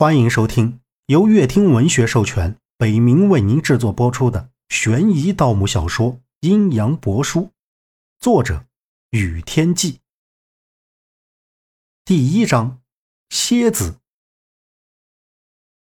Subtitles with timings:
[0.00, 7.40] 欢迎收听由乐听文学授权、北冥为您制作播出的悬疑盗墓小说《阴阳帛书》，
[8.18, 8.64] 作者：
[9.10, 10.00] 雨天记。
[12.02, 12.80] 第一章：
[13.28, 13.96] 蝎子。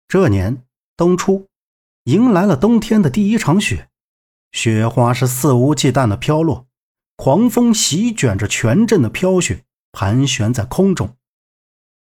[0.07, 0.63] 这年
[0.95, 1.49] 冬初，
[2.05, 3.89] 迎来了冬天的第一场雪，
[4.53, 6.67] 雪花是肆无忌惮的飘落，
[7.17, 11.17] 狂风席卷着全镇的飘雪，盘旋在空中。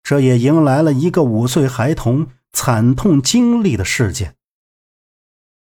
[0.02, 4.36] 这也迎来了一个五岁孩童惨痛经历的事件，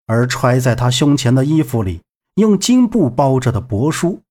[0.06, 2.02] 而揣在他胸前的衣服里
[2.34, 4.23] 用金布包着的帛书，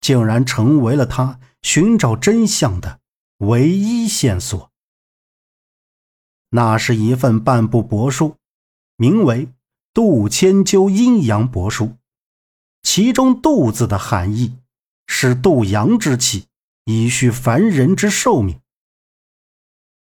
[0.00, 3.00] 竟然成为了他寻找真相的
[3.38, 4.70] 唯一线索。
[6.50, 8.36] 那是一份半部帛书，
[8.96, 9.46] 名为
[9.92, 11.84] 《杜千秋阴阳帛书》，
[12.82, 14.58] 其中“杜”字的含义
[15.06, 16.46] 是杜阳之气，
[16.84, 18.60] 以续凡人之寿命。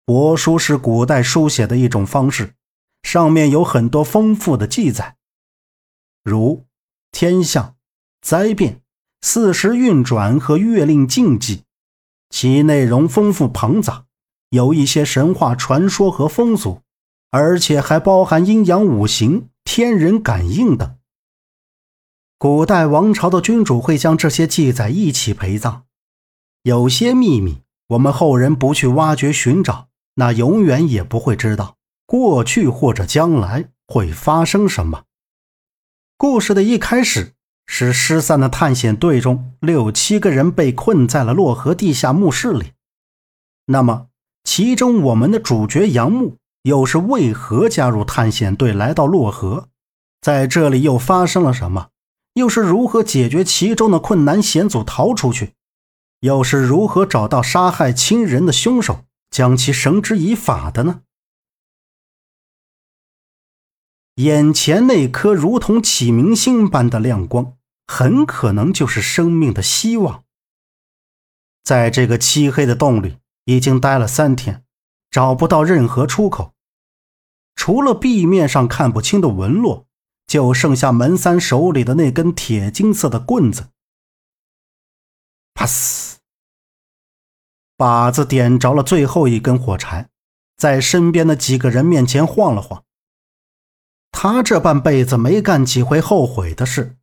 [0.09, 2.55] 帛书是古代书写的一种方式，
[3.03, 5.19] 上面有很多丰富的记载，
[6.25, 6.65] 如
[7.13, 7.77] 天象、
[8.23, 8.81] 灾变、
[9.21, 11.65] 四时运转和月令禁忌，
[12.31, 14.07] 其内容丰富庞杂，
[14.49, 16.81] 有一些神话传说和风俗，
[17.31, 20.97] 而且还包含阴阳五行、天人感应等。
[22.39, 25.83] 古代王朝的君主会将这些记载一起陪葬，
[26.63, 29.88] 有些秘密我们后人不去挖掘寻找。
[30.19, 35.05] 那永远也不会知道过去或者将来会发生什么。
[36.17, 37.35] 故事的一开始
[37.67, 42.73] 是失散的探险队中六七个人被困在了洛河地下墓室里。
[43.67, 44.09] 那么，
[44.43, 49.69] 其中我们的主角杨木又是为何加入探险队来到洛河？
[50.21, 51.91] 在这里又发生了什么？
[52.35, 55.53] 又是如何解决其中的困难险阻逃出去？
[56.21, 59.05] 又是如何找到杀害亲人的凶手？
[59.31, 61.03] 将其绳之以法的呢？
[64.15, 67.57] 眼前那颗如同启明星般的亮光，
[67.87, 70.25] 很可能就是生命的希望。
[71.63, 74.65] 在这个漆黑的洞里，已经待了三天，
[75.11, 76.55] 找不到任何出口，
[77.55, 79.87] 除了壁面上看不清的纹络，
[80.27, 83.69] 就剩下门三手里的那根铁金色的棍子。
[85.55, 85.67] 啪
[87.79, 88.11] 靶！
[88.11, 90.09] 子点着了最后一根火柴，
[90.57, 92.83] 在身边的几个人面前晃了晃。
[94.11, 96.97] 他这半辈子没干几回后悔的事，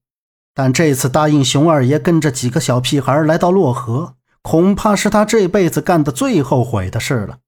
[0.54, 7.40] 但这次答应熊二爷跟着几个小屁孩来到洛河，恐怕是他这辈子干的最后悔的事了。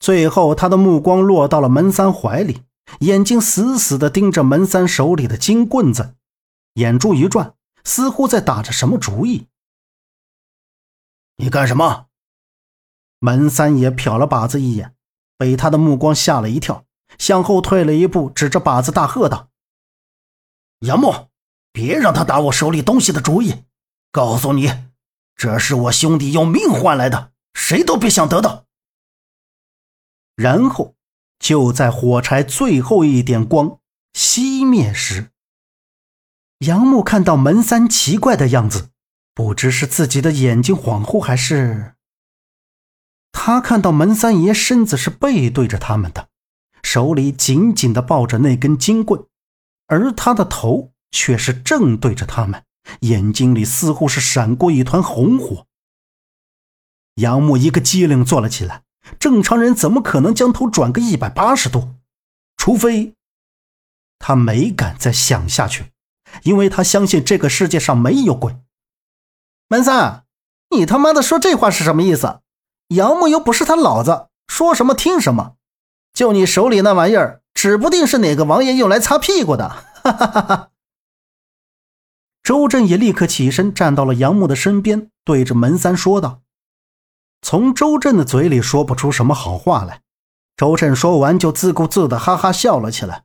[0.00, 2.62] 最后，他的目光落到了门三怀里，
[3.00, 6.16] 眼睛死死地盯着门三手里的金棍子，
[6.74, 9.46] 眼珠一转，似乎在打着什么主意。
[11.36, 12.06] 你干什么？
[13.18, 14.94] 门三爷瞟了靶子一眼，
[15.36, 16.84] 被他的目光吓了一跳，
[17.18, 19.48] 向后退了一步，指着靶子大喝道
[20.80, 21.28] ：“杨木，
[21.72, 23.64] 别让他打我手里东西的主意！
[24.12, 24.70] 告诉你，
[25.34, 28.66] 这是我兄弟用命换来的，谁都别想得到。”
[30.36, 30.94] 然后，
[31.38, 33.80] 就在火柴最后一点光
[34.12, 35.32] 熄灭时，
[36.58, 38.90] 杨木看到门三奇怪的样子。
[39.34, 41.94] 不知是自己的眼睛恍惚，还是
[43.32, 46.28] 他看到门三爷身子是背对着他们的，
[46.82, 49.26] 手里紧紧的抱着那根金棍，
[49.88, 52.62] 而他的头却是正对着他们，
[53.00, 55.66] 眼睛里似乎是闪过一团红火。
[57.16, 58.82] 杨木一个机灵坐了起来，
[59.18, 61.96] 正常人怎么可能将头转个一百八十度？
[62.56, 63.14] 除非
[64.20, 65.86] 他没敢再想下去，
[66.44, 68.56] 因为他相信这个世界上没有鬼。
[69.68, 70.24] 门三，
[70.70, 72.40] 你他妈的说这话是什么意思？
[72.88, 75.56] 杨木又不是他老子，说什么听什么。
[76.12, 79.68] 就你手里那玩意儿，指不定是哪个王爷用来擦屁股的。
[80.04, 80.70] 哈哈哈哈！
[82.42, 86.42] 周震也立刻起身，站到了杨木的身边，对着门三说道
[87.40, 90.02] ：“从周震的嘴里说不出什么好话来。”
[90.56, 93.24] 周震说完，就自顾自的哈哈笑了起来。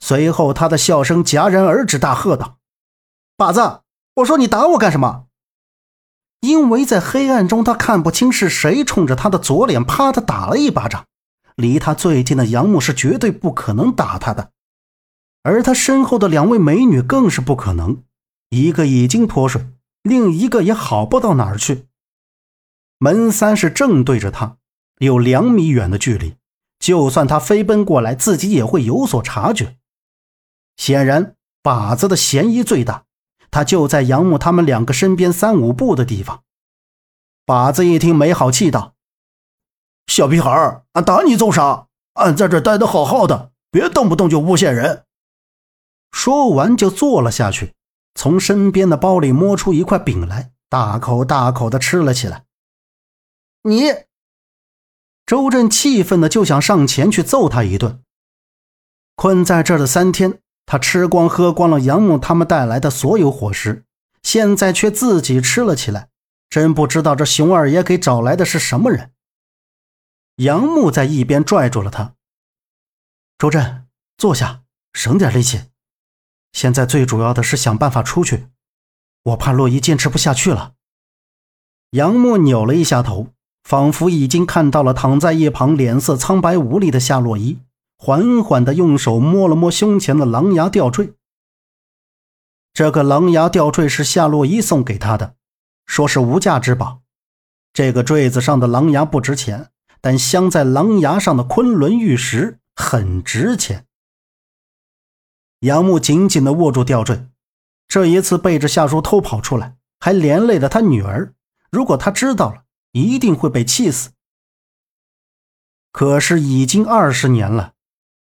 [0.00, 2.58] 随后，他的笑声戛然而止，大喝道
[3.38, 3.82] ：“靶子，
[4.16, 5.26] 我说你打我干什么？”
[6.40, 11.04] 因为在黑暗中，他看不清是谁冲着他的左脸啪的打了一巴掌。
[11.56, 14.52] 离他最近的杨木是绝对不可能打他的，
[15.42, 18.04] 而他身后的两位美女更是不可能。
[18.50, 19.66] 一个已经脱水，
[20.02, 21.86] 另一个也好不到哪儿去。
[22.98, 24.56] 门三是正对着他，
[24.98, 26.36] 有两米远的距离，
[26.78, 29.76] 就算他飞奔过来，自己也会有所察觉。
[30.76, 33.04] 显然，靶子的嫌疑最大。
[33.50, 36.42] 他就在杨木他们两个身边三五步的地方。
[37.46, 38.94] 靶子一听，没好气道
[40.06, 41.86] ：“小屁孩儿，俺打你做啥？
[42.14, 45.04] 俺在这待得好好的，别动不动就诬陷人。
[46.10, 47.74] 说完就坐了下去，
[48.14, 52.44] 从身边的包里摸出一块饼来，大口大口的吃了起来。
[53.62, 53.84] 你，
[55.24, 58.02] 周震气愤的就想上前去揍他一顿。
[59.14, 63.86] 困在这儿的三天，他吃光喝光了杨木他们带来的所有伙食，
[64.22, 66.10] 现在却自己吃了起来，
[66.50, 69.12] 真不知道这熊二爷给找来的是什么人。
[70.36, 72.12] 杨木在一边拽住了他
[73.38, 73.86] ：“周震，
[74.18, 74.60] 坐下，
[74.92, 75.62] 省点力气。
[76.52, 78.48] 现在最主要的是想办法出去，
[79.22, 80.74] 我怕洛伊坚持不下去了。”
[81.92, 83.28] 杨木扭了一下头，
[83.62, 87.58] 仿佛已经看到了躺在一旁脸色苍白无力的夏洛伊，
[87.98, 91.12] 缓缓地用手摸了摸胸前的狼牙吊坠。
[92.72, 95.34] 这个狼牙吊坠是夏洛伊送给他的，
[95.84, 97.02] 说是无价之宝。
[97.72, 99.70] 这个坠子上的狼牙不值钱。
[100.00, 103.84] 但镶在狼牙上的昆仑玉石很值钱。
[105.58, 107.26] 杨木紧紧地握住吊坠，
[107.88, 111.34] 这一次背着夏叔偷跑出来，还连累了他女儿。
[111.72, 112.62] 如果他知道了，
[112.92, 114.10] 一定会被气死。
[115.90, 117.72] 可是已经二十年了，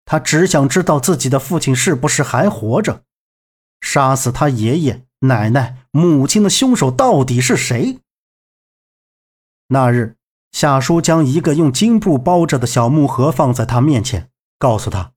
[0.05, 3.03] 他只想知道自己的父亲是不是还活着。
[3.81, 7.99] 杀死他爷爷、奶奶、母亲的凶手到底是谁？
[9.67, 10.15] 那日。
[10.53, 14.29] 夏叔将一个用金布包着的小木盒放在他面前，
[14.59, 15.13] 告诉他：“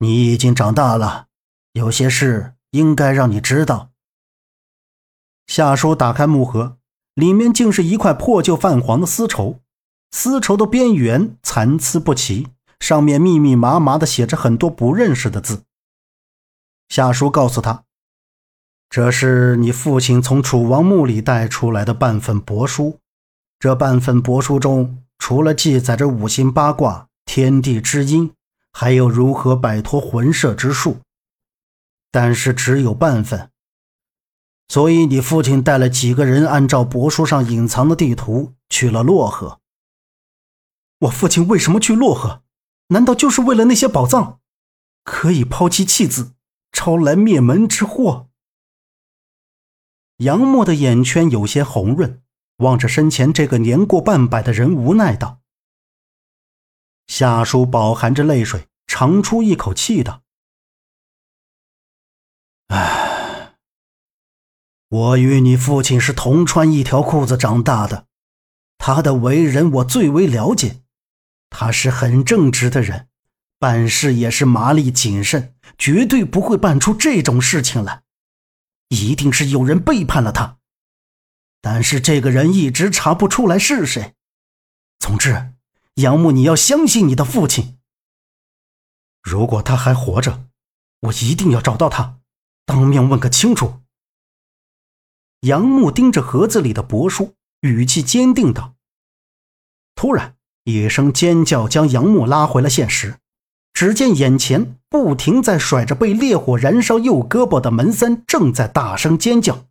[0.00, 1.28] 你已经长大了，
[1.72, 3.92] 有些事应该让你知道。”
[5.48, 6.76] 夏叔打开木盒，
[7.14, 9.62] 里面竟是一块破旧泛黄的丝绸，
[10.10, 12.48] 丝绸的边缘参差不齐，
[12.84, 15.62] 上面密密麻麻的写着很多不认识的字。
[16.90, 17.84] 夏叔告诉他
[18.90, 23.00] ：“这是你父亲从楚王墓里带出来的半份帛书。”
[23.58, 28.30] 这半份帛书中，除了记载着五行八卦、天地之阴，
[28.70, 30.98] 还有如何摆脱魂摄之术，
[32.10, 33.48] 但是只有半份。
[34.68, 39.58] 所以你父亲带了几个人，按照帛书上隐藏的地图去了洛河。
[40.98, 42.42] 我父亲为什么去洛河？
[42.94, 44.40] 难道就是为了那些宝藏？
[45.02, 46.34] 可以抛妻弃子，
[46.70, 48.28] 招来灭门之祸？
[50.18, 52.22] 杨默的眼圈有些红润。
[52.58, 55.40] 望着身前这个年过半百的人，无奈道
[57.08, 60.22] ：“夏叔饱含着泪水，长出一口气道
[62.70, 63.56] ：‘唉，
[64.88, 68.06] 我与你父亲是同穿一条裤子长大的，
[68.78, 70.83] 他的为人我最为了解。
[71.56, 73.08] 他是很正直的人，
[73.60, 78.02] 办事也是麻利谨慎，绝对不会办出这种事情来。
[78.88, 80.58] 一定是有人背叛了他。’”
[81.62, 84.14] 但是这个人一直查不出来是谁。
[84.98, 85.54] 总之，
[85.94, 87.78] 杨木，你要相信你的父亲。
[89.22, 90.48] 如果他还活着，
[91.02, 92.18] 我一定要找到他，
[92.66, 93.80] 当面问个清楚。
[95.42, 98.74] 杨木盯着盒子里的帛书，语气坚定道。
[99.94, 103.16] 突然，一声尖叫将杨木拉回了现实。
[103.72, 109.66] 只见眼前不停在甩着被烈火燃烧右胳膊的门三，正在大声尖叫，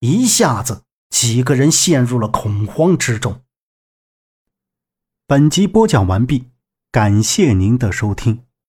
[0.00, 0.82] 一下子。
[1.10, 3.42] 几个人陷入了恐慌之中。
[5.26, 6.48] 本集播讲完毕，
[6.90, 8.44] 感谢您的收听。